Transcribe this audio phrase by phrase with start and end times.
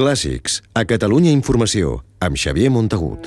[0.00, 3.26] Clàssics, a Catalunya Informació, amb Xavier Montagut.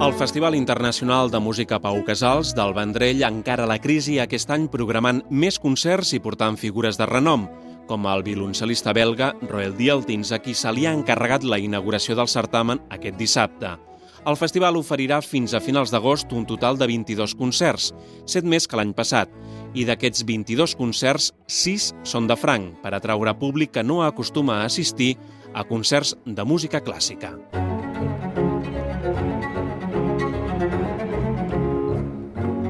[0.00, 5.20] El Festival Internacional de Música Pau Casals del Vendrell encara la crisi aquest any programant
[5.28, 7.44] més concerts i portant figures de renom,
[7.84, 12.32] com el violoncel·lista belga Roel Dieltins, a qui se li ha encarregat la inauguració del
[12.32, 13.76] certamen aquest dissabte.
[14.24, 17.90] El festival oferirà fins a finals d'agost un total de 22 concerts,
[18.24, 19.28] 7 més que l'any passat,
[19.76, 24.70] i d'aquests 22 concerts, 6 són de franc, per atraure públic que no acostuma a
[24.70, 25.18] assistir
[25.52, 27.34] a concerts de música clàssica.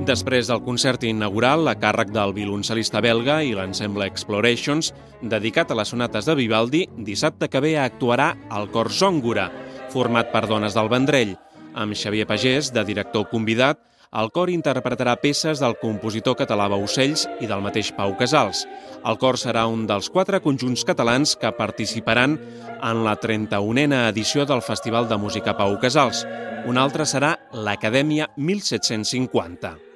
[0.04, 4.90] Després del concert inaugural, a càrrec del violoncel·lista belga i l'ensemble Explorations,
[5.22, 9.46] dedicat a les sonates de Vivaldi, dissabte que ve actuarà el Cor Zòngora,
[9.94, 11.36] format per dones del Vendrell.
[11.74, 13.78] Amb Xavier Pagès, de director convidat,
[14.14, 18.62] el cor interpretarà peces del compositor català Baucells i del mateix Pau Casals.
[19.02, 22.38] El cor serà un dels quatre conjunts catalans que participaran
[22.78, 26.22] en la 31a edició del Festival de Música Pau Casals.
[26.70, 29.93] Un altre serà l'Acadèmia 1750.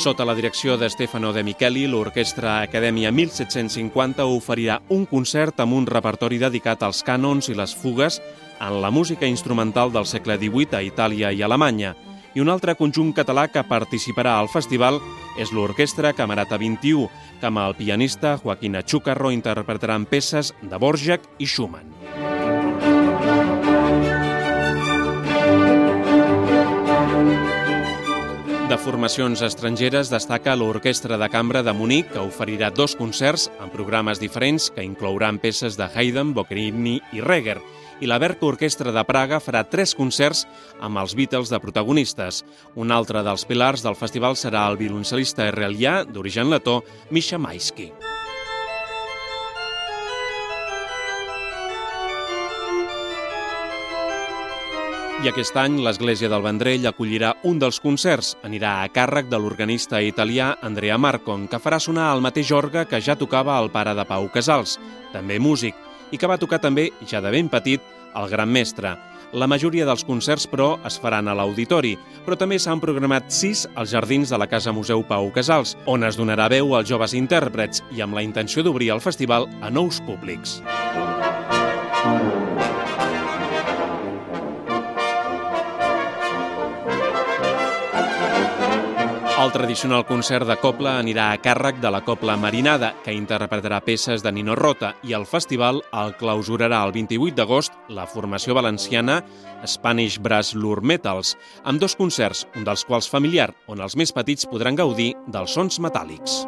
[0.00, 5.84] Sota la direcció de Stefano De Micheli, l'Orquestra Acadèmia 1750 oferirà un concert amb un
[5.84, 8.16] repertori dedicat als cànons i les fugues
[8.64, 11.92] en la música instrumental del segle XVIII a Itàlia i Alemanya.
[12.32, 15.02] I un altre conjunt català que participarà al festival
[15.36, 21.44] és l'Orquestra Camerata 21, que amb el pianista Joaquín Achúcarro interpretaran peces de Borjak i
[21.44, 21.99] Schumann.
[28.90, 34.66] Formacions estrangeres destaca l'Orquestra de Cambra de Munic, que oferirà dos concerts en programes diferents
[34.74, 37.60] que inclouran peces de Haydn, Boccherini i Reger,
[38.02, 40.42] i la Berca Orquestra de Praga farà tres concerts
[40.82, 42.42] amb els Beatles de protagonistes.
[42.74, 46.80] Un altre dels pilars del festival serà el violoncel·lista israelià d'origen letó,
[47.14, 47.92] Misha Maisky.
[55.20, 58.30] I aquest any l'Església del Vendrell acollirà un dels concerts.
[58.46, 63.02] Anirà a càrrec de l'organista italià Andrea Marcon, que farà sonar el mateix orgue que
[63.04, 64.78] ja tocava el pare de Pau Casals,
[65.12, 65.76] també músic,
[66.08, 67.84] i que va tocar també, ja de ben petit,
[68.16, 68.94] el gran mestre.
[69.36, 73.92] La majoria dels concerts, però, es faran a l'auditori, però també s'han programat sis als
[73.92, 78.00] jardins de la Casa Museu Pau Casals, on es donarà veu als joves intèrprets i
[78.00, 80.62] amb la intenció d'obrir el festival a nous públics.
[89.40, 94.20] El tradicional concert de Copla anirà a càrrec de la Copla Marinada, que interpretarà peces
[94.20, 99.22] de Nino Rota, i el festival el clausurarà el 28 d'agost la formació valenciana
[99.64, 104.44] Spanish Brass Lure Metals, amb dos concerts, un dels quals familiar, on els més petits
[104.50, 106.42] podran gaudir dels sons metàl·lics.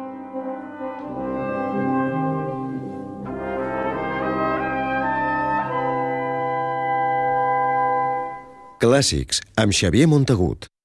[8.77, 10.69] Clàssics, amb Xavier Montagut.